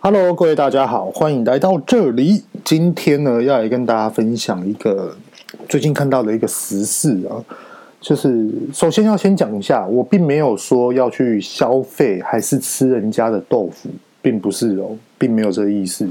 [0.00, 2.44] Hello，各位大家好，欢迎来到这里。
[2.64, 5.16] 今天呢，要来跟大家分享一个
[5.68, 7.42] 最近看到的一个时事啊，
[8.00, 13.88] 就是首先要先讲一下，我并没有说要去消费还是吃人家的豆腐，
[14.22, 16.08] 并不是哦，并没有这个意思，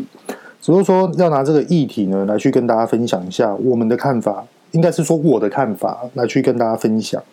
[0.62, 7.24] 只是说要拿这个议题呢来去跟大家分享一下我们的看法，应该是说我的看法来去跟大家分享。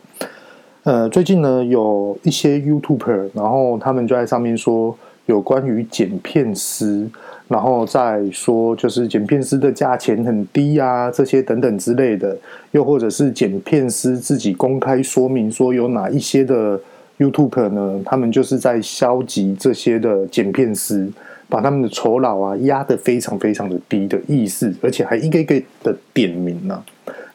[0.84, 4.96] 呃，最近呢有一些 YouTuber，然后他们就在上面说。
[5.27, 7.09] 有关于剪片师，
[7.48, 12.36] 然后再说就是剪片师的价钱很低啊，这些等等之类的，
[12.72, 16.79] 又或者是剪片师自己公开说明说有哪一些的
[17.18, 18.00] YouTube 呢？
[18.04, 21.11] 他们就是在消极这些的剪片师，
[21.49, 26.85] 把他们的酬劳啊压得非常非常的低的意思，而且还一个一个的点名呢、啊。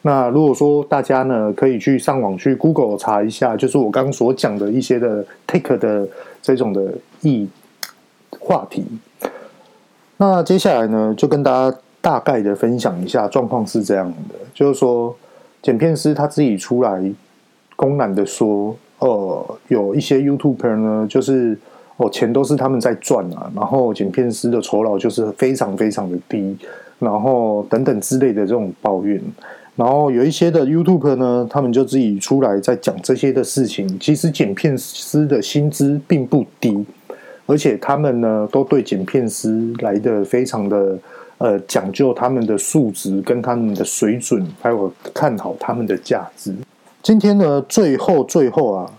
[0.02, 6.08] 那如果说大家呢可以去上网去 Google 查一下，就是我刚刚所讲的一些的 Take 的
[6.40, 7.48] 这种的意。
[8.38, 8.84] 话题，
[10.18, 15.14] 那接下来呢，就跟大家大概的分享一下状况是这样的，就是说，
[15.62, 17.12] 剪片师他自己出来
[17.76, 21.58] 公然的说，呃，有一些 YouTuber 呢，就是
[21.96, 26.56] 哦，钱都是他们在赚啊，然后剪片师的酬劳就是非常非常的低，
[26.98, 29.20] 然后等等之类的这种抱怨，
[29.76, 36.86] 然后有一些的 YouTuber 呢，他们就自己出来在讲这些的事情，其实剪片师的薪资并不低。
[37.50, 40.96] 而且他们呢，都对剪片师来的非常的
[41.38, 46.54] 呃讲究，他们的素质跟他们的水准，还有看好他们的价值。
[47.02, 48.92] 今天呢，最后最后啊，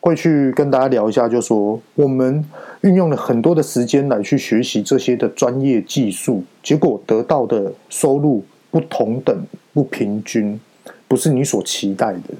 [0.00, 2.44] 会去跟大家聊一下，就说我们
[2.80, 10.58] 运用了很多的时间来去学习这些的专业技术，结果得到的收入不同等、不平均，
[11.06, 12.34] 不是你所期待的。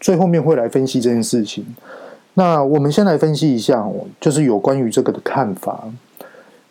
[0.00, 1.62] 最后面会来分析这件事情。
[2.34, 3.88] 那我们先来分析一下，
[4.20, 5.84] 就是有关于这个的看法。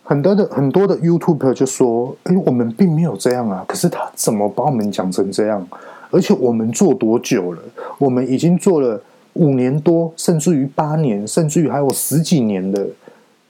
[0.03, 5.65] 很多的很多的 YouTube 就说：“哎，我们并没有这样啊，可是他怎么把我们讲成这样？
[6.11, 7.61] 而且我们做多久了？
[7.97, 9.01] 我们已经做了
[9.33, 12.85] 五年多，甚至于八年，甚至于还有十几年的。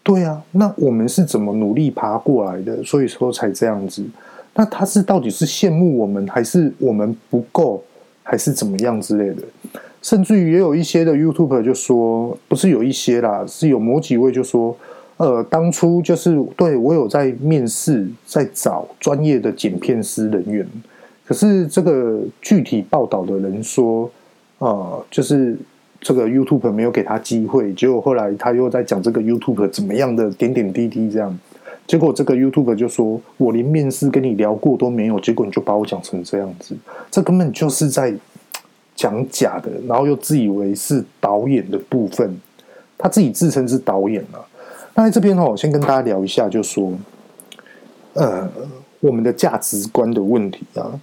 [0.04, 2.84] 对啊，那我们是怎么努力爬过来的？
[2.84, 4.06] 所以说才这样子。
[4.54, 7.84] 那他是到底是羡慕我们，还是我们不够，
[8.22, 9.42] 还是怎么样之类的？”
[10.04, 14.76] 甚至于也有一些的 YouTube 就说，不是有一些啦，是有某几位就说，
[15.16, 20.68] 呃，当初就是对我有在面试，在找专业的剪片师人员，
[21.26, 24.12] 可是这个具体报道的人说，
[24.58, 25.58] 呃，就是
[26.02, 31.40] 这个 YouTube 没有给他机会，结果后来他又在讲这个 YouTube 怎么样的点点滴滴这样，
[31.88, 36.76] 结果这个 YouTube 就说，我连面试跟你聊过都没有，结果你就把我讲成这样子，
[37.10, 38.14] 这根本就是在。
[38.96, 42.40] 讲假的，然后又自以为是导演的部分，
[42.98, 44.46] 他自己自称是导演了。
[44.96, 46.94] 那在这边哦，先跟大家聊一下，就说，
[48.14, 48.48] 呃，
[49.00, 51.00] 我们的价值观的问题啊，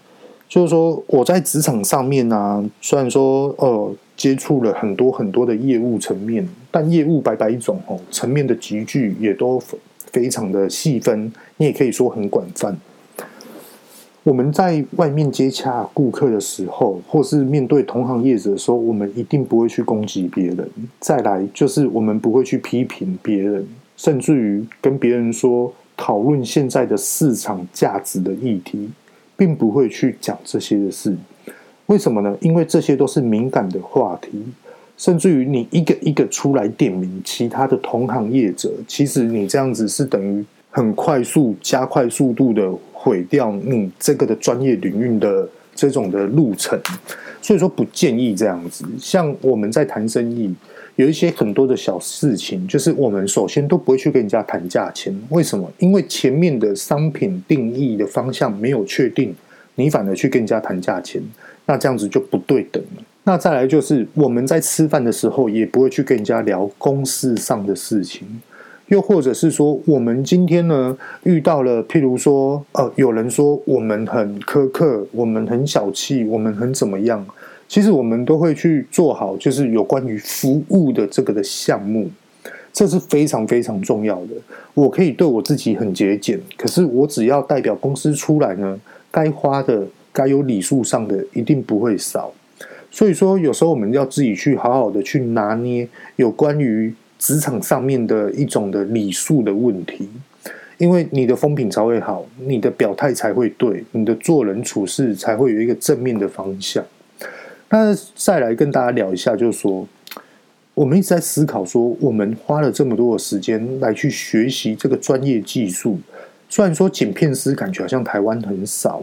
[0.48, 9.60] 就是说我在职场上面、啊，虽然说呃接触了很多很多的业务层面，但业务白白一种哦，层面的级距也都
[10.12, 12.76] 非常的细分，你也可以说很广泛。
[14.22, 20.68] 我们在外面接洽顾客的时候，或是面对同行业者的时候，我们一定不会去攻击别人。
[20.98, 23.66] 再来就是我们不会去批评别人，
[23.96, 28.90] 甚至于跟别人说讨论现在的市场价值的议题，
[29.38, 31.16] 并不会去讲这些的事。
[31.86, 32.36] 为什么呢？
[32.42, 34.44] 因为这些都是敏感的话题，
[34.98, 42.70] 甚至于你一个一个出来点名其他的同行业者，其实你这样子是等于很快速加快速度的。
[43.02, 46.78] 毁掉你这个的专业领域的这种的路程，
[47.40, 48.84] 所以说不建议这样子。
[48.98, 50.54] 像我们在谈生意，
[50.96, 55.18] 有一些很多的小事情，就是我们首先都不会去跟人家谈价钱。
[55.30, 55.72] 为什么？
[55.78, 59.34] 因为前面的商品定义的方向没有确定，
[59.76, 61.22] 你反而去跟人家谈价钱，
[61.64, 63.02] 那这样子就不对等了。
[63.24, 68.28] 那再来就是我们在吃饭的时候，也不会去跟人家聊公事上的事情。
[68.90, 77.24] 又或者是说，我们今天呢遇到了，譬如说，呃，有人说我们很苛刻，我们很小气，我们很怎么样？
[77.68, 82.10] 其实我们都会去做好，就是有关于服务的这个的项目，
[82.72, 84.32] 这是非常非常重要的。
[84.74, 88.76] 我可以对我自己很节俭，可是我只要代表公司出来呢，
[89.12, 92.32] 该花的、该有礼数上的，一定不会少。
[92.90, 96.92] 所以说，有时候我们要自己去好好的去拿捏有关于。
[97.20, 100.08] 职场上面的一种的礼数的问题，
[100.78, 106.82] 因为你的风评才会好，你的表态才会对，你的做人处事才会有一个正面的方向。
[107.68, 109.86] 那再来跟大家聊一下，就是说，
[110.72, 116.00] 我们一直在思考说，我们花了这么多的时间来去学习这个专业技术。
[116.48, 119.02] 虽然说剪片师感觉好像台湾很少，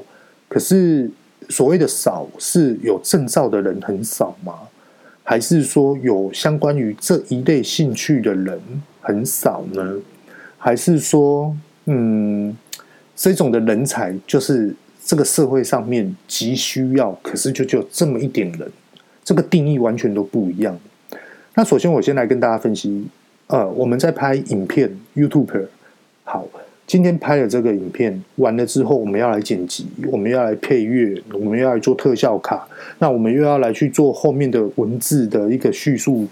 [0.49, 1.09] 可是
[1.49, 4.55] 所谓的少是有证照的人很少吗？
[5.29, 8.57] 还是说有相关于这一类兴趣的人
[9.01, 9.95] 很少呢？
[10.57, 11.53] 还是说，
[11.83, 12.55] 嗯，
[13.13, 18.71] 这种的人才就是这个社会上面急需要，可是就只有这么一点人，
[19.21, 20.79] 这个定义完全都不一样。
[21.55, 23.05] 那首先我先来跟大家分析，
[23.47, 25.65] 呃，我们在拍影片 YouTube，
[26.23, 26.47] 好。
[26.87, 32.65] 今天拍了这个影片完了之后，我们要来剪辑，我们要来配乐，我们要来做特效卡，
[32.99, 36.25] 那我们又要来去做后面的文字的一个叙述，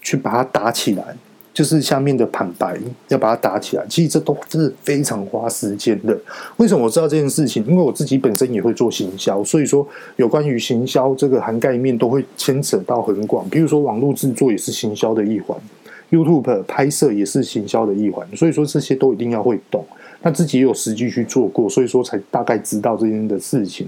[0.00, 1.04] 去把它打起来，
[1.52, 2.78] 就是下面的旁白
[3.08, 3.84] 要把它打起来。
[3.88, 6.16] 其实这都是非常花时间的。
[6.58, 7.66] 为什么我知道这件事情？
[7.66, 9.84] 因为我自己本身也会做行销，所以说
[10.14, 13.50] 有关于行销这个涵盖面都会牵扯到很广。
[13.50, 15.58] 比如说网络制作也是行销的一环。
[16.10, 19.84] YouTube 拍摄也是行销的一环，所以说这些都一定要会懂。
[20.22, 23.86] 那自己也有实际去做过，所以说才大概知道这件的事情。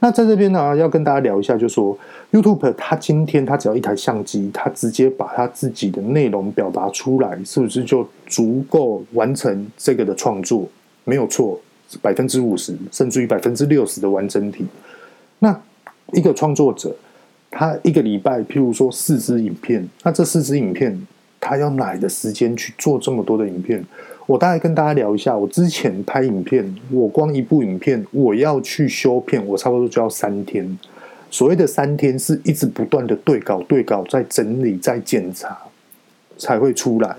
[0.00, 1.96] 那在这边呢，要跟大家聊一下，就是说
[2.32, 10.68] YouTube 他今天他只要一台相机，他直接把他自己的内容表达出来，是不是就足够完成这个的创作？
[11.04, 11.60] 没有错，
[12.02, 14.66] 百分之五十甚至于百分之六十的完整体。
[15.38, 15.58] 那
[16.12, 16.94] 一个创作者，
[17.50, 21.00] 他一个礼拜，譬如说四支影片，那这四支影片。
[21.44, 23.84] 他要哪的时间去做这么多的影片？
[24.26, 25.36] 我大概跟大家聊一下。
[25.36, 30.78] 我之前拍影片，我光一部影片，我要去修片，我差不多就要三天。
[31.30, 35.58] 所谓的三天，是一直不断的对稿、对稿，再整理、再检查，
[36.38, 37.14] 才会出来。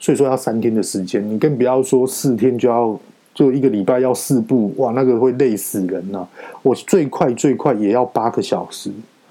[0.00, 2.98] 所以说要三天的时间，你更不要说四天就要，
[3.32, 6.28] 就一个礼拜要四部，哇，那个会累死人呐、啊！
[6.62, 8.90] 我最快最快也要八个小时，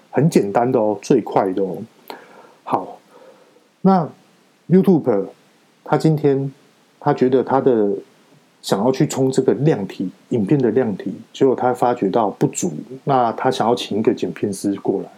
[0.09, 1.77] 很简单的哦，最快的哦。
[2.63, 2.97] 好，
[3.81, 4.09] 那。
[4.69, 5.25] YouTube，
[5.83, 6.51] 他今天
[6.99, 7.89] 他觉得他的
[8.61, 12.73] 想要去冲这个量体影片的量体，结果他发觉到不足，
[13.05, 15.09] 那他想要请一个剪片师过来。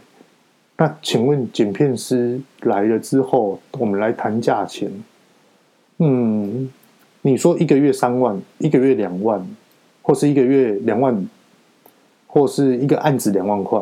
[0.77, 4.89] 那请问剪片师来了之后，我们来谈价钱。
[5.97, 6.71] 嗯，
[7.21, 9.45] 你说一个月三万，一个月两万，
[10.01, 11.27] 或是一个月两万，
[12.27, 13.81] 或是一个案子两万块，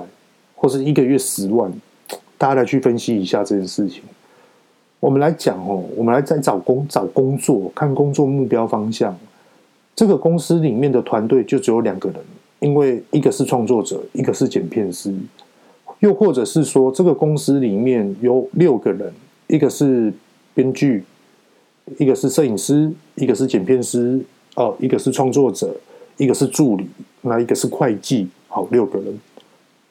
[0.55, 1.71] 或是一个月十万，
[2.37, 4.01] 大家来去分析一下这件事情。
[4.99, 9.15] 我们来讲哦，我们来再找工找工作，看工作目标方向。
[9.95, 12.19] 这个公司里面的团队就只有两个人，
[12.59, 15.13] 因为一个是创作者，一个是剪片师。
[15.99, 19.11] 又或者是说，这个公司里面有六个人，
[19.47, 20.13] 一个是
[20.53, 21.03] 编剧，
[21.97, 24.19] 一个是摄影师，一个是剪片师，
[24.55, 25.75] 哦，一个是创作者，
[26.17, 26.87] 一个是助理，
[27.21, 28.27] 那一个是会计。
[28.47, 29.19] 好，六个人。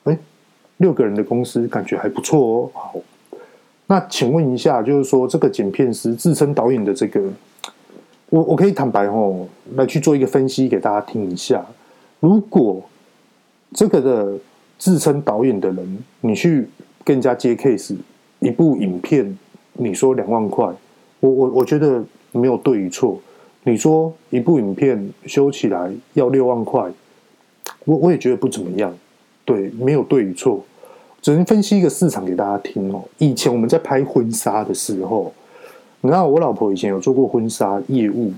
[0.05, 0.19] 哎，
[0.77, 2.71] 六个人的公司感觉还不错哦。
[2.73, 2.95] 好。
[3.89, 7.23] 那请问一下，就是说这个剪片师自称导演的这个，
[8.31, 11.65] 我我可以坦白哦，来去做一个分析给大家听一下。
[12.19, 12.83] 如果
[13.73, 14.39] 这个的
[14.79, 16.69] 自称导演的人，你去
[17.05, 17.95] 跟人家接 case，
[18.41, 19.39] 一部影片
[19.75, 20.67] 你说两万块，
[21.21, 23.21] 我我我觉得没有对与错。
[23.63, 26.91] 你说一部影片修起来要六万块，
[27.85, 28.93] 我我也觉得不怎么样。
[29.45, 30.65] 对，没有对与错。
[31.27, 33.03] 只能分析一个市场给大家听哦。
[33.19, 35.35] 以前我们在拍婚纱的时候，
[36.01, 38.33] 你知道我老婆以前有做过婚纱业务，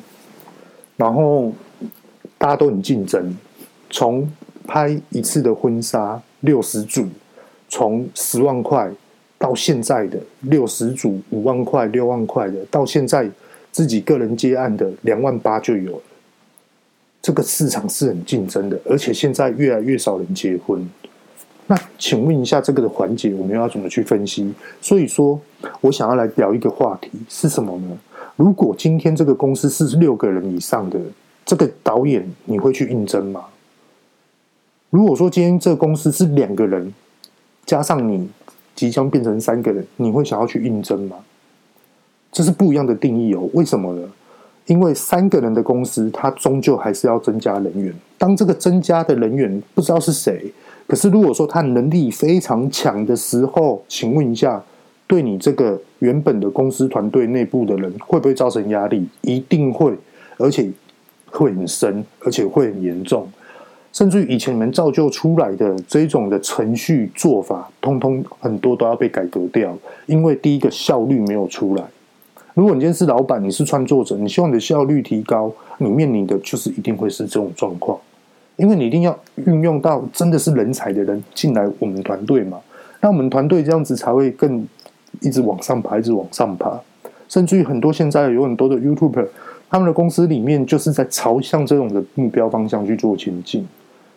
[0.97, 1.53] 然后
[2.39, 3.37] 大家都很竞争。
[3.91, 4.27] 从
[4.67, 7.07] 拍一次的婚纱六十组，
[7.69, 8.91] 从十万块
[9.37, 13.31] 到现在的六十组五万块、六万块的，到现在
[13.71, 16.03] 自己个人接案的两万八就有了。
[17.21, 20.89] 这个市场是很竞争的，而且现在越来越少人结婚。
[21.71, 24.55] 那请问一下，这个的环节我们要怎么去分析？
[24.81, 25.39] 所以说
[25.83, 27.99] 我想要来聊一个话题是什么呢？
[28.37, 30.99] 如果今天这个公司是六个人以上的
[31.45, 33.45] 这个导演，你会去应征吗？
[34.89, 36.95] 如果说今天这个公司是两个人，
[37.67, 38.27] 加上你
[38.75, 41.17] 即将变成三个人，你会想要去应征吗？
[42.33, 43.47] 这是不一样的定义哦。
[43.53, 44.11] 为什么呢？
[44.65, 47.95] 因为三个人的公司，它终究还是要增加人员。
[48.17, 50.51] 当这个增加的人员不知道是谁。
[50.89, 54.65] 可是，如果说他能力非常强的时候，请问一下，
[55.07, 59.07] 对你这个原本的公司团队内部的人，会不会造成压力？
[59.21, 59.93] 一定会，
[60.39, 60.71] 而且
[61.27, 63.29] 会很深，而且会很严重。
[63.93, 69.77] 甚至于以前你们造就出来的这种的程序做法，通通很多都要被改革掉，
[70.07, 71.85] 因为第一个效率没有出来。
[72.55, 77.99] 如果你今天是老板，你是创作者，你希望你的效率提高，你面临的就是一定会是这种状况。
[78.59, 82.59] 因为你一定要运用到真的是人才的人进来我们团队嘛，
[83.01, 84.67] 那我们团队这样子才会更
[85.21, 86.79] 一直往上爬，一直往上爬。
[87.29, 89.27] 甚至于很多现在有很多的 YouTuber，
[89.71, 93.67] 他们的公司里面就是在朝向这种的目标方向去做前进。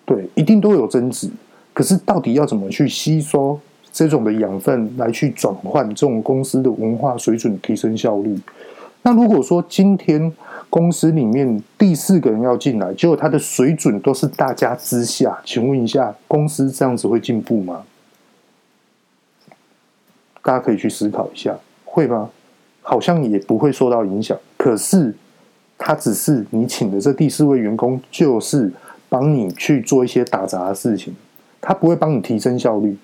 [0.05, 1.29] 对，一定都有增值。
[1.73, 3.59] 可是到底要怎么去吸收
[3.93, 8.35] 这种的养分，来去转换这种公司的文化水准，提升效率？
[9.03, 10.31] 那如果说今天
[10.69, 17.83] 公司里面第四个人要进来，结果他的水准都是大家之下，请问一下，公司这样子会进步吗？
[20.43, 22.29] 大家可以去思考一下，会吗？
[22.81, 24.37] 好像也不会受到影响。
[24.57, 25.13] 可是
[25.77, 28.71] 他只是你请的这第四位员工，就是
[29.09, 31.15] 帮你去做一些打杂的事情，
[31.59, 32.97] 他不会帮你提升效率，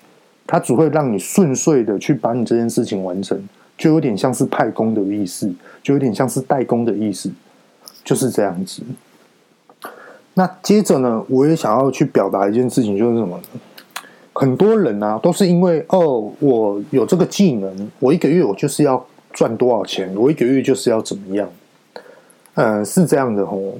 [0.46, 3.40] 他只会让你顺遂的去把你这件事情完成。
[3.78, 5.50] 就有点像是派工的意思，
[5.82, 7.30] 就有点像是代工的意思，
[8.04, 8.82] 就是这样子。
[10.34, 13.42] 那接着呢，我也想要去表达一件事情，就是什么呢？
[14.32, 21.48] 很多人啊，都是因为哦，我有这个技能，我一个月我就是要赚多少钱，我一个月就是要怎么样？
[22.54, 23.74] 嗯，是这样的哦。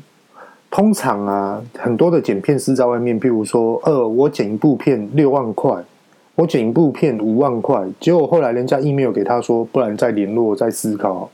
[0.70, 5.82] 通常啊，很多的剪片师在外面，譬如说，呃，我剪一部片六万块。
[6.38, 11.28] 我剪一部片五万块，结果后来人家 email 给他说，不然再联络再思考。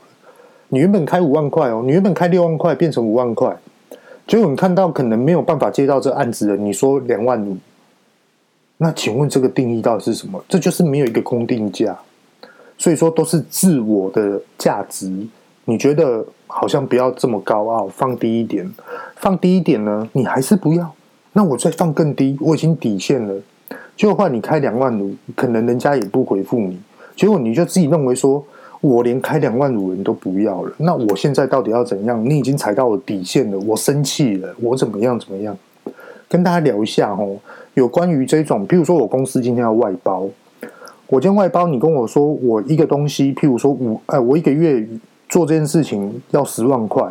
[0.69, 3.55] 你原本开五万块哦，你原本开六万块变成五万块，
[4.25, 7.55] 结果你看到可能没有办法接到这案子的，你说两万五，
[8.77, 10.43] 那请问这个定义到底是什么？
[10.49, 11.95] 这就是没有一个公定价，
[12.75, 15.15] 所以说都是自我的价值。
[15.65, 18.67] 你觉得好像不要这么高傲，放低一点，
[19.17, 20.09] 放低一点呢？
[20.13, 20.91] 你还是不要？
[21.33, 23.35] 那我再放更低，我已经底线了。
[23.95, 26.77] 就换你开两万五，可能人家也不回复你。
[27.15, 28.43] 结果你就自己认为说，
[28.81, 30.73] 我连开两万五人都不要了。
[30.77, 32.23] 那我现在到底要怎样？
[32.23, 35.57] 你已经踩到我底线了，我生气了，我怎么样怎么样？
[36.27, 37.37] 跟大家聊一下哦，
[37.75, 40.27] 有关于这种，譬如说我公司今天要外包，
[41.07, 44.85] 我今天外包，你跟我说我一个东西，譬如说五，哎，我一个月
[45.29, 47.09] 做这件事情要十万块。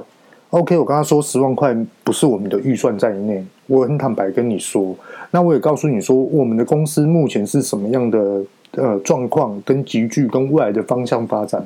[0.55, 4.95] OK，我刚刚说十万块不是我们的预算在内，我很坦白跟你说。
[5.33, 8.41] 那我也告诉你说，我们的公司目前是什么样的
[8.77, 11.61] 呃状况，跟集聚跟未来的方向发展，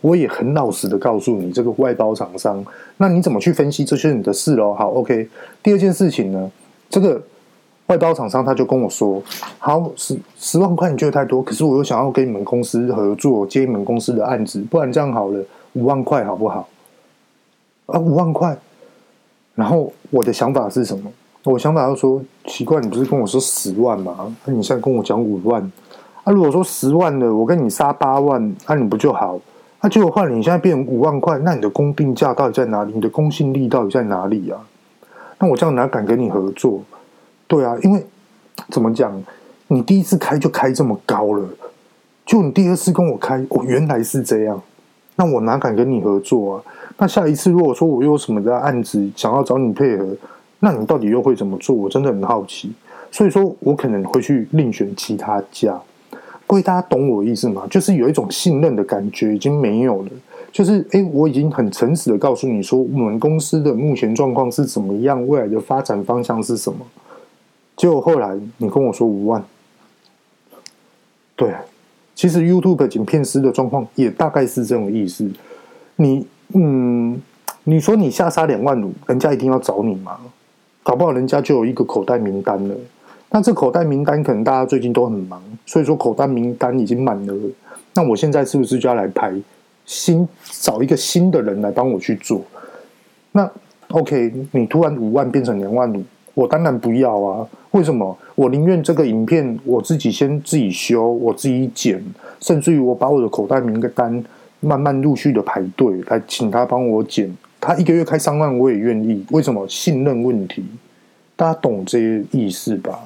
[0.00, 2.64] 我也很老实的告诉你这个外包厂商。
[2.98, 4.72] 那你怎么去分析，这些你的事喽。
[4.72, 5.28] 好，OK。
[5.60, 6.48] 第二件事情呢，
[6.88, 7.20] 这个
[7.88, 9.20] 外包厂商他就跟我说，
[9.58, 16.68] 好，十十万块你觉得太多，可是我又想要跟你们公司合作，接你们公司的案子，不然这样好了，五万块好不好？
[17.88, 18.56] 啊，五万块。
[19.54, 21.10] 然后我的想法是什么？
[21.44, 24.34] 我想法要说，奇怪，你不是跟我说十万吗？
[24.44, 25.62] 那你现在跟我讲五万，
[26.24, 29.40] 啊，如果说十万的，我跟你杀八万，那你不就好？
[29.80, 32.92] 那结果换你现在变成五万块，那你的公定价到底在哪里？
[32.92, 34.60] 你的公信力到底在哪里啊？
[35.38, 36.82] 那我这样哪敢跟你合作？
[37.46, 38.04] 对啊，因为
[38.68, 39.18] 怎么讲，
[39.68, 41.48] 你第一次开就开这么高了，
[42.26, 44.60] 就你第二次跟我开，我原来是这样，
[45.18, 46.62] 那我哪敢跟你合作啊？
[46.96, 50.06] 那下一次如果说我有什么的案子想要找你配合，
[50.60, 51.74] 那你到底又会怎么做？
[51.74, 52.72] 我真的很好奇，
[53.10, 55.76] 所以说我可能会去另选其他家。
[56.46, 57.66] 各位大家懂我的意思吗？
[57.68, 60.10] 就是有一种信任的感觉已经没有了。
[60.52, 66.78] 就是诶，我已经很诚实的告诉你说，我们公司的目前状况是怎么样，未来的发展方向是什么。
[67.76, 69.44] 结果后来你跟我说五万，
[71.36, 71.52] 对，
[72.18, 75.24] 其实 YouTube 剪片师的状况也大概是这种意思。
[75.94, 77.16] 你嗯，
[77.62, 80.18] 你说你下杀两万五，人家一定要找你吗？
[80.82, 82.74] 搞不好人家就有一个口袋名单了，
[83.30, 87.34] 那这口袋名单可能大家最近都很忙，所以说口袋名单已经满了。
[87.94, 89.32] 那我现在是不是就要来排
[89.86, 92.42] 新，找一个新的人来帮我去做？
[93.30, 93.48] 那
[93.90, 96.02] OK，你突然五万变成两万五，
[96.38, 97.44] 我当然不要啊！
[97.72, 98.16] 为什么？
[98.36, 102.00] 我宁愿这个影片我自己先自己修，我自己剪，
[102.38, 104.24] 甚至于我把我的口袋名单
[104.60, 107.36] 慢慢陆续的排队来请他帮我剪。
[107.60, 109.26] 他一个月开三万，我也愿意。
[109.32, 109.66] 为什么？
[109.66, 110.64] 信任问题，
[111.34, 113.00] 大家懂这些意思吧？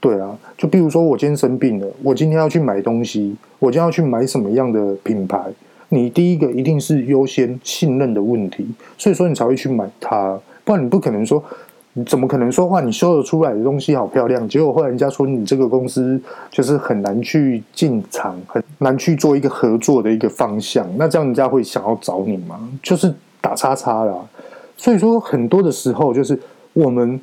[0.00, 5.38] 对啊，就比如说我今天生病了，我今天要去买东西，我今天要去买什么样的品牌？
[5.90, 8.66] 你第一个一定是优先信任的问题，
[8.96, 10.40] 所以说你才会去买它。
[10.64, 11.44] 不然你不可能说，
[11.94, 12.80] 你怎么可能说话？
[12.80, 16.20] 你修得出来的东西好漂亮，结果后来人家说你这个公司
[16.50, 20.86] 就是很难去进场，很难去做一个合作的一个方向。
[20.96, 22.60] 那这样人家会想要找你吗？
[22.82, 23.12] 就是。
[23.44, 24.26] 打叉叉啦，
[24.74, 26.40] 所以说很多的时候，就是
[26.72, 27.20] 我们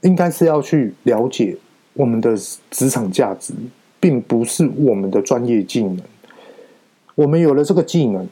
[0.00, 1.56] 应该是要去了解
[1.92, 2.36] 我们的
[2.72, 3.54] 职场价值，
[4.00, 6.00] 并不是我们的专业技能。
[7.14, 8.26] 我们有了这个技能，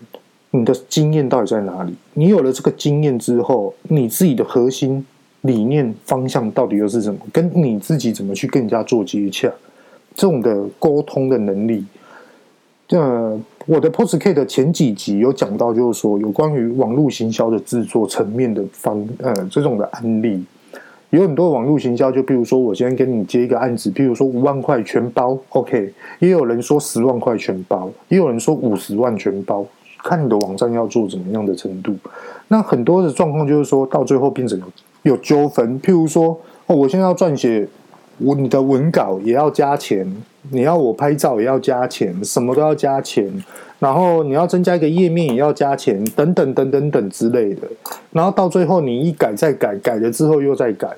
[0.50, 1.94] 你的经验到底在哪里？
[2.14, 5.06] 你有了这个经验之后，你自己的核心
[5.42, 7.20] 理念方向到底又是什么？
[7.32, 9.52] 跟你自己怎么去更加做接洽，
[10.14, 11.84] 这种的沟通的能力。
[12.88, 20.44] 呃，我的 Podcast 的前几集有讲到，就是说有关于网络行销的制作层面的方呃这种的案例，
[21.08, 29.64] 有很多网络行销，就比如说我今天跟你接一个案子，比如说五万块全包，OK，也有人说十万块全包，也有人说五十万全包，
[30.04, 31.96] 看你的网站要做怎么样的程度。
[32.48, 34.60] 那很多的状况就是说到最后变成
[35.02, 37.68] 有纠纷，譬如说哦，我现在要撰写。
[38.18, 40.06] 我你的文稿也要加钱，
[40.50, 43.28] 你要我拍照也要加钱，什么都要加钱，
[43.80, 47.62] 然后你要增加一个页面也要加钱，等等等等等之类的，
[48.12, 50.88] 然后到最后你一改再改，改了之后又再改，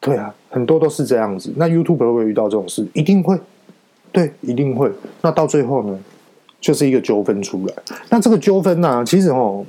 [0.00, 1.50] 对啊，很多都是这样子。
[1.56, 2.86] 那 YouTube 会不会遇到这种事？
[2.92, 3.38] 一定会，
[4.10, 4.90] 对，一定会。
[5.22, 5.98] 那到最后呢，
[6.60, 7.74] 就是一个纠纷出来。
[8.10, 9.64] 那这个纠纷呢，其实哦，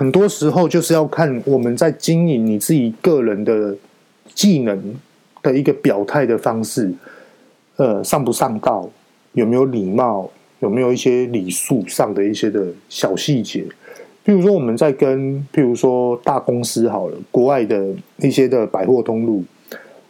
[0.00, 3.76] 很多时候就是要看我们在经营你自己个人的
[4.34, 4.96] 技能。
[5.42, 6.92] 的一个表态的方式，
[7.76, 8.86] 呃，上不上道，
[9.32, 13.64] 有没有礼貌，有没有一些礼数上的一些的小细节，
[14.22, 17.86] 比如说我们在跟，譬如说大公司好了，国外的
[18.18, 19.42] 一些的百货通路，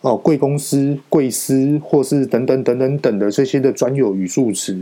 [0.00, 4.76] 哦，贵公司、贵司，或是等等等等等的这些的专有语助词，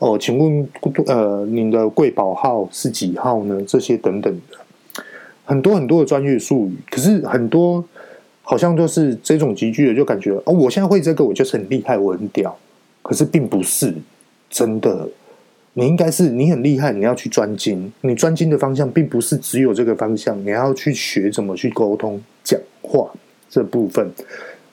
[0.00, 0.68] 哦，请问，
[1.06, 3.62] 呃，您的贵宝号是几号呢？
[3.66, 5.02] 这些等等的，
[5.44, 7.82] 很多很多的专业术语，可是很多。
[8.42, 12.58] 好像就是这种集聚的，就感觉哦，我现在会这个，我就是很厉害，我很屌。
[13.00, 13.94] 可是并不是
[14.48, 15.08] 真的，
[15.74, 17.92] 你应该是你很厉害，你要去专精。
[18.00, 23.08] 你专精的方向并不是只有这个方向，你要去学怎么去沟通、讲话
[23.48, 24.10] 这部分。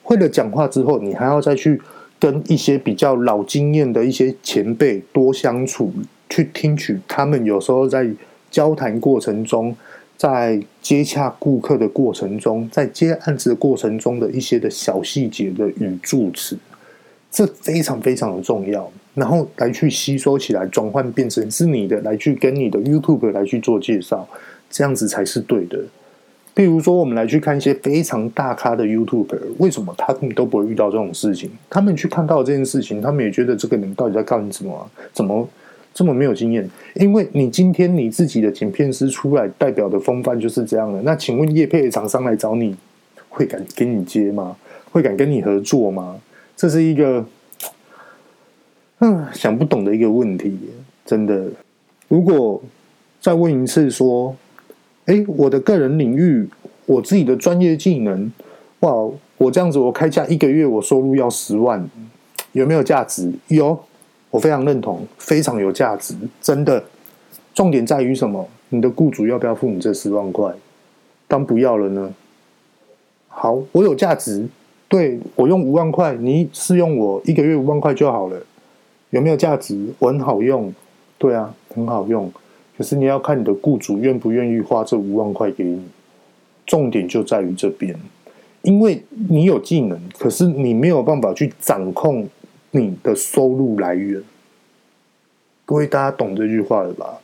[0.02, 1.80] 会了讲话之后，你还要再去
[2.18, 5.92] 跟一些比较老经验的一些前辈多相处，
[6.28, 8.08] 去听取他们有时候在
[8.50, 9.76] 交谈过程中。
[10.16, 16.58] 在接洽顾客的过程中，在接案子的过程中的一些的小细节的语助词，
[17.30, 18.90] 这非常非常的重要。
[19.14, 24.28] 然后来去吸收起来，转换变成是你的，来去跟你的 YouTube 来去做介绍，
[24.68, 25.78] 这样子才是对的。
[26.58, 31.48] 比如说，我们来去看一些非常大咖的 YouTuber，为什么他们都不会遇到这种事情？
[31.70, 34.90] 他们去看到这件事情，他们也觉得这个人到底在干什么？
[35.12, 35.48] 怎么？
[35.94, 41.00] 这么没有经验，因为你今天你自己的剪片师出来代表的风范就是这样的。
[41.02, 42.74] 那请问叶配的厂商来找你，
[43.28, 44.56] 会敢跟你接吗？
[44.90, 46.16] 会敢跟你合作吗？
[46.56, 47.24] 这是一个，
[48.98, 50.58] 嗯，想不懂的一个问题。
[51.06, 51.46] 真的，
[52.08, 52.60] 如果
[53.20, 54.36] 再问一次，说，
[55.08, 56.48] 哎，我的个人领域，
[56.86, 58.30] 我自己的专业技能，
[58.80, 58.92] 哇，
[59.38, 61.88] 我这样子，我开价一个月，我收入要十万，
[62.52, 63.32] 有没有价值？
[63.48, 63.78] 有。
[64.30, 66.84] 我非常认同，非常有价值，真的。
[67.54, 68.46] 重点在于什么？
[68.68, 70.52] 你的雇主要不要付你这十万块？
[71.26, 72.12] 当不要了呢？
[73.28, 74.46] 好，我有价值，
[74.86, 78.36] 对，我用五万块，你试用我一个月五万块就好了，
[79.08, 79.88] 有没有价值？
[79.98, 80.74] 我很好用，
[81.16, 82.30] 对啊，很好用。
[82.78, 85.82] 可是你要看你的雇主愿不愿意花这五万块给你。
[86.64, 87.94] 重点就在于这边，
[88.62, 92.26] 因为你有技能，可是你没有办法去掌控。
[92.70, 94.22] 你的收入来源，
[95.64, 97.18] 各位大家懂这句话了吧？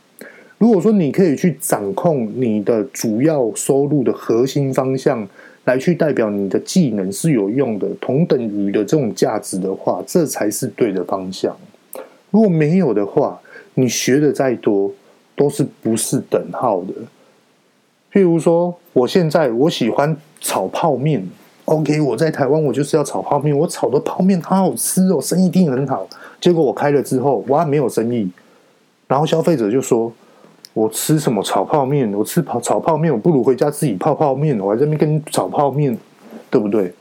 [0.57, 5.29] 如果说你可以去掌控你的主要收入的核心方向，
[5.67, 11.55] 来去代表你的技能是有用的，同等于的这种价值的话，这才是对的方向。
[12.31, 13.39] 如果没有的话，
[13.75, 14.91] 你学的再多
[15.37, 16.93] 都是不是等号的。
[18.13, 21.27] 譬如说，我现在我喜欢炒泡面。
[21.65, 23.57] OK，我在台湾，我就是要炒泡面。
[23.57, 26.07] 我炒的泡面好好吃哦，生意一定很好。
[26.41, 28.31] 结果我开了之后，哇，没有生意。
[29.09, 30.13] 然后消费者就说
[30.75, 32.13] ：“我吃什么炒泡面？
[32.13, 34.61] 我吃泡炒泡面，我不如回家自己泡泡面。
[34.61, 35.97] 我还在这边跟你炒泡面，
[36.51, 36.93] 对不对？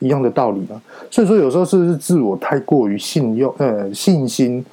[0.00, 0.80] 一样的道理嘛。
[1.10, 4.64] 所以说，有时候是是自我太过于信用，呃，信心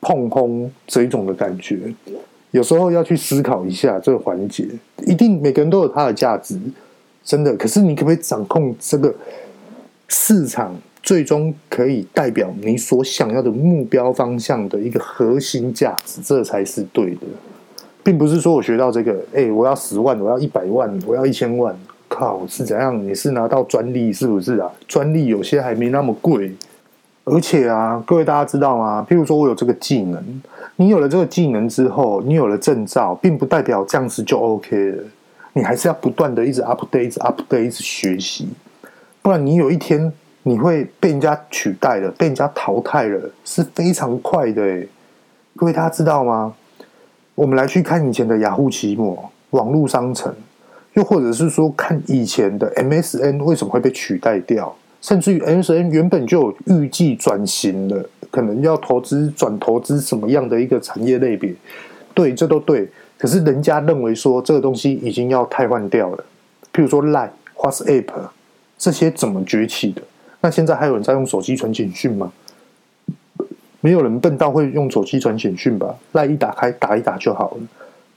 [0.00, 1.94] 碰轰这一种的感觉，
[2.56, 4.66] 有时候要去思考一下这个环节。
[5.04, 6.58] 一定每个人都有他的价值。
[7.22, 9.12] 真的，可是你可不可以掌控这个
[10.06, 17.26] 市场，最终可以代表你所想要的目标方向的一个核心价值，这才是对的，
[18.04, 21.76] 并不是说我学到这个，哎，我要十万，我要一百万，我要一千万，
[22.08, 23.04] 靠，是怎样？
[23.04, 24.72] 你是拿到专利是不是啊？
[24.86, 26.52] 专利有些还没那么贵，
[27.28, 29.04] 而且啊，各位大家知道吗？
[29.10, 30.42] 譬如说我有这个技能，
[30.76, 35.02] 你有了这个技能之后，你有了证照，并不代表这样子就 OK 了。
[35.52, 38.48] 你还是要不断的一直 update，一直 update，一直学习，
[39.22, 40.12] 不然你有一天
[40.44, 44.86] 你会被人家取代了，被人家淘汰了，是非常快的。
[45.56, 46.54] 各位大家知道吗？
[47.34, 50.32] 我们来去看以前的雅虎奇摩网络商城，
[50.92, 61.54] 又或者是说看以前的 MSN 为什么会被取代掉，甚至于 MSN 原本就有预计转型了，可能要投资转投资什么样的一个产业类别，
[62.14, 62.88] 对，这都对。
[63.18, 66.24] 可是人家认为说这个东西已经要汰换掉了，
[66.72, 68.04] 譬如说 Line、WhatsApp
[68.76, 70.02] 这些怎么崛起的？
[70.40, 72.32] 那现在还有人在用手机传简讯吗？
[73.80, 77.56] 没有人笨到会用手机传简讯吧赖一打开打一打就好了。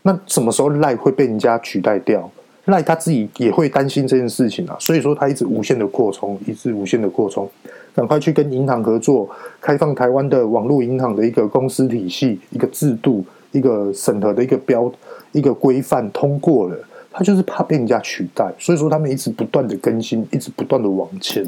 [0.02, 2.30] 那什么时候 Line 会被人家取代掉？
[2.70, 7.50] 赖他自己也会担心这件事情啊，所以说他一直无限的扩充，一直无限的扩充，
[7.94, 9.30] 赶快去跟银行合作，
[9.62, 14.92] 开放台湾的网络银行的一个公司体系、一个制度、一个审核的一个标、
[15.32, 16.78] 一个规范通过了，
[17.12, 21.48] 他就是怕被人家取代，所以说他们一直不断的更新，一直不断的往前。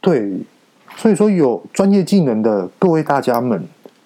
[0.00, 0.32] 对，
[0.96, 3.62] 所以说有专业技能的各位大家们，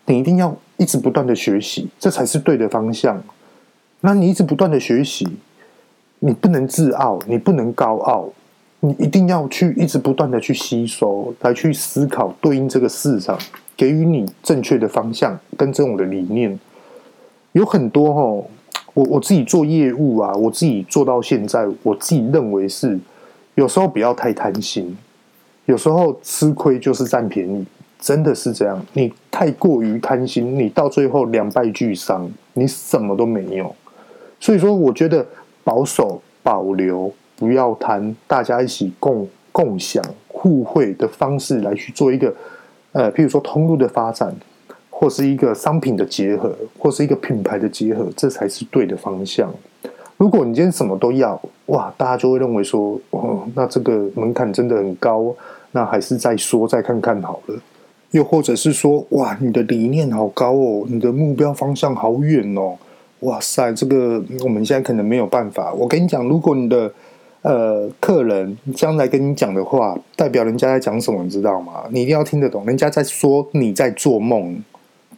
[0.07, 3.23] 你一定要一直不断的学习，这才是对的方向。
[4.01, 5.29] 那你一直不断的学习。
[6.23, 8.29] 你不能自傲，你不能高傲，
[8.81, 13.39] 你一定要去一直不断的去吸收，来去思考对应这个市场
[13.75, 16.59] 给予你正确的方向跟这种的理念。
[17.53, 18.21] 有很多哈，
[18.93, 22.99] 我我自己做业务啊，我自己做到现在，我自己认为是
[23.55, 24.95] 有时候不要太贪心，
[25.65, 27.65] 有时候吃亏就是占便宜，
[27.99, 28.79] 真的是这样。
[28.93, 33.75] 你太过于贪心，你到最后两败俱伤，你什么都没有。
[34.39, 35.27] 所以说，我觉得。
[35.71, 42.35] 保守、保留，不要谈，大家一起共共享、互惠的方式来去做一个，
[42.91, 44.35] 呃，譬如说通路的发展，
[44.91, 49.49] 或是一个商品的结合，或是一个品牌的结合，这才是对的方向。
[50.17, 55.33] 如果你今天什么都要，哇，大家就会认为说，哦，那这个门槛真的很高，
[55.71, 57.55] 那还是再说，再看看好了。
[58.11, 62.77] 又或者是说，哇，你的理念好高哦，你的目标方向好远哦。
[63.21, 65.73] 哇塞，这个我们现在可能没有办法。
[65.75, 66.91] 我跟你讲，如果你的
[67.43, 71.85] 呃客人将来跟你讲的话，代表人家在讲什么，你知道吗？
[71.91, 74.63] 你一定要听得懂，人家在说你在做梦，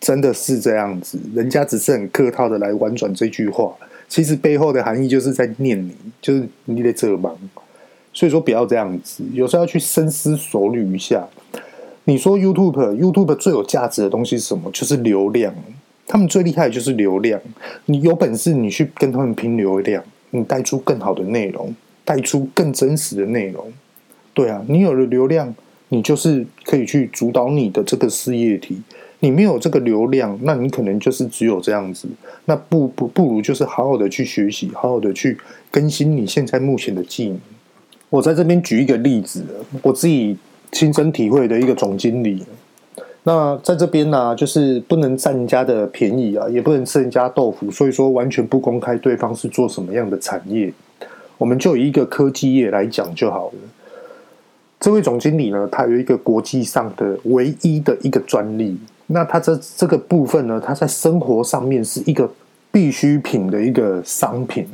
[0.00, 1.18] 真的是这样子。
[1.32, 3.72] 人家只是很客套的来婉转这句话，
[4.08, 7.36] 其实背后的含义就是在念你，就是你得这忙。
[8.12, 11.26] 所以说不要这样子，有时候要去深思熟虑一下。
[12.04, 14.68] 你说 YouTube，YouTube 最有价值的东西是什么？
[14.72, 15.54] 就是流量。
[16.06, 17.40] 他们最厉害的就是流量，
[17.86, 23.72] 你有本事你去跟他们拼流量，你带出更好的内容，带出更真实的内容。
[24.34, 25.54] 对啊，你有了流量，
[25.88, 28.82] 你就是可以去主导你的这个事业体。
[29.20, 32.08] 你没有这个流量，那你可能就是只有这样子。
[32.46, 35.38] 那不不不如就是好好的去学习，好好的去
[35.70, 37.40] 更新你现在目前的技能。
[38.10, 39.44] 我在这边举一个例子，
[39.80, 40.36] 我自己
[40.72, 42.44] 亲身体会的一个总经理。
[43.24, 50.72] 那在这边呢、就是不能占人家的便宜啊，也不能吃人家豆腐，所以说完全不公开对方是做什么样的产业。
[51.38, 53.54] 我们就以一个科技业来讲就好了。
[54.80, 58.76] 这位总经理呢，他有一个国际上的唯一的一个专利。
[59.06, 62.28] 那他这这个部分呢，他在生活上面是一个
[62.72, 64.66] 必需品的一个商品。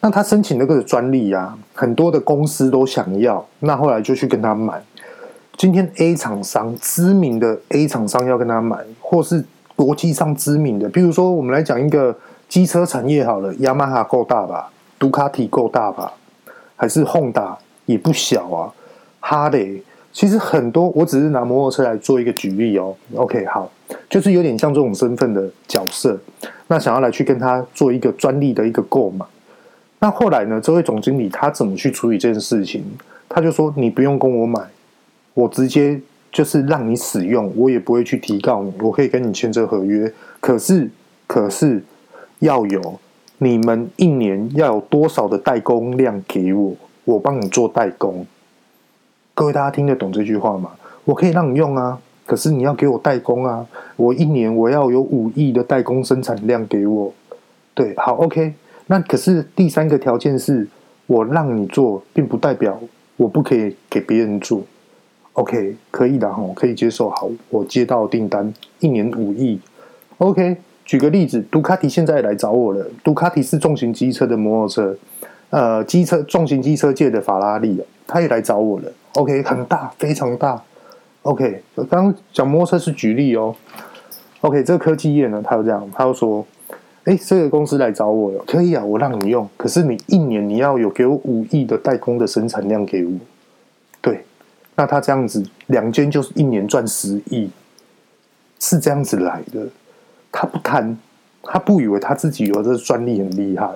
[0.00, 4.82] 那他申请那个专利啊，很多的公司都想要，那后来就去跟他买。
[5.56, 9.42] 今天 A 厂商知名的 A 厂商要跟他买，或是
[9.74, 12.14] 国际上知名的，比如说我们来讲一个
[12.46, 16.12] 机车产业好了，雅马哈够大吧，杜卡迪够大吧，
[16.76, 18.70] 还是 Honda 也不小啊，
[19.20, 22.94] 哈雷其实很多，我只是拿摩托车来做一个举例哦。
[23.14, 23.70] OK，好，
[24.10, 26.18] 就是有点像这种身份的角色，
[26.66, 29.24] 那想要来去跟他做一个专利的一个购买，
[30.00, 32.84] 那后来呢，这位总经理他怎么去处理这件事情？
[33.26, 34.60] 他就说你不用跟我买。
[35.36, 36.00] 我直接
[36.32, 40.10] 就是让你使用，我也不会去提告你，我可以跟你签这合约。
[40.40, 40.88] 可是，
[41.26, 41.84] 可是
[42.38, 42.98] 要有
[43.36, 48.26] 你们一年要有多少的代工量给我，我帮你做代工。
[49.34, 50.70] 各位大家听得懂这句话吗？
[51.04, 53.66] 我可以让你用啊，可是你要给我代工啊。
[53.96, 57.12] 我一年我要有五亿的代工生产量给我。
[57.74, 58.54] 对，好，OK。
[58.86, 60.66] 那可是第三个条件是
[61.06, 62.80] 我让你做，并不代表
[63.18, 64.62] 我不可以给别人做。
[65.36, 67.10] OK，可以的哈，可以接受。
[67.10, 69.60] 好，我接到订单，一年五亿。
[70.16, 72.86] OK，举个例子，杜卡迪现在来找我了。
[73.04, 74.96] 杜卡迪是重型机车的摩托车，
[75.50, 78.90] 呃，机车重型机车界的法拉利，他也来找我了。
[79.16, 80.62] OK，很大，非常大。
[81.20, 83.54] OK，刚刚讲摩托车是举例哦。
[84.40, 86.46] OK，这个科技业呢，他就这样，他就说
[87.04, 93.12] ：“哎，这个公司来找我了，可以啊，我让你用，可是你一年你要有给我五亿的代工的生产量给我。”
[94.00, 94.24] 对。
[94.76, 97.50] 那他这样子，两间就是一年赚十亿，
[98.60, 99.66] 是这样子来的。
[100.30, 100.96] 他不贪，
[101.42, 103.70] 他不以为他自己有这个专利很厉害，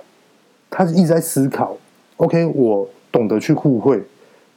[0.69, 1.77] 他一直在思考。
[2.19, 4.03] OK，我懂得去互惠，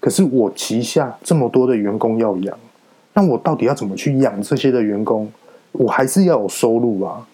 [0.02, 2.58] 可是我旗下这么多的员工要养，
[3.14, 5.32] 那我到底要怎么去养这些的员工？
[5.72, 7.26] 我还是要有收入啊。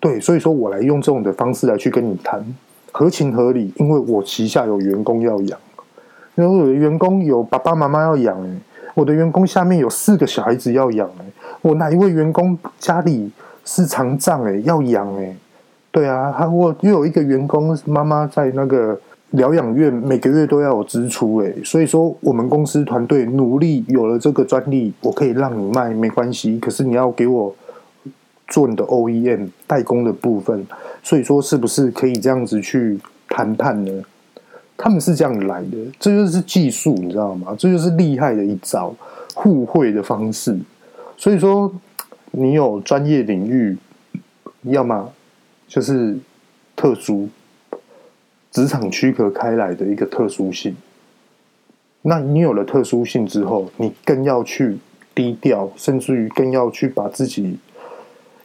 [0.00, 2.44] 对，所以说我来用这种的方式来去跟你谈，
[2.90, 5.60] 合情合理，因为我旗下有员工要养，
[6.34, 8.60] 因为我的员工有爸爸妈妈要养，
[8.94, 11.08] 我的员工下面有四个小孩子要养，
[11.60, 13.30] 我哪一位员工家里
[13.64, 15.36] 是常障诶，要养诶。
[15.90, 18.98] 对啊，他我又有一个员工妈妈在那个
[19.30, 27.54] 疗养院，每个月都要有支出诶，所以说我们公司团队努力有了这个专利，我可以让你卖没关系，可是你要给我。
[28.48, 30.66] 做你的 OEM 代工的部分，
[31.02, 33.90] 所以说是不是可以这样子去谈判呢？
[34.76, 37.54] 他们是这样来的，这就是技术，你知道吗？
[37.58, 38.94] 这就是厉害的一招
[39.34, 40.58] 互惠的方式。
[41.16, 41.72] 所以说，
[42.32, 43.76] 你有专业领域，
[44.62, 45.12] 要么
[45.68, 46.18] 就是
[46.74, 47.28] 特殊
[48.50, 50.76] 职场区隔开来的一个特殊性。
[52.02, 54.78] 那你有了特殊性之后，你更要去
[55.14, 57.58] 低调，甚至于更要去把自己。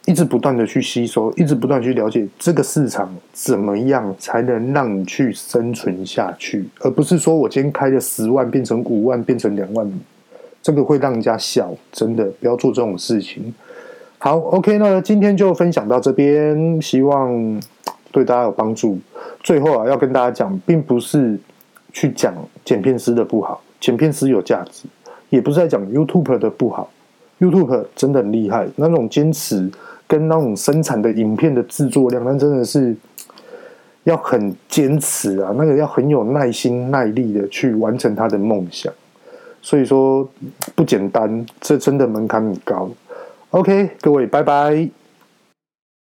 [0.08, 9.86] 一直不断的去吸收，一直不断去了解这个市场怎么样才能让你去生存下去，而不是说我今天开了十万变成五万变成两万，
[10.62, 13.52] 这个会让人家笑，真的不要做这种事情。
[14.16, 17.60] 好，OK，那今天就分享到这边，希望
[18.10, 18.98] 对大家有帮助。
[19.44, 21.38] 最后啊，要跟大家讲，并不是
[21.92, 24.86] 去讲剪片师的不好，剪片师有价值，
[25.28, 26.90] 也不是在讲 YouTube 的不好
[27.38, 29.70] ，YouTube 真的很厉害，那种坚持。
[30.08, 32.96] 跟那种生产的影片的制作量，那真的是
[34.04, 38.92] 要很坚持啊，那个要很有耐心耐力的去完成他的梦想，
[39.62, 40.26] 所以说
[40.74, 42.90] 不简单，这真的门槛很高。
[43.50, 44.88] OK，各位，拜拜。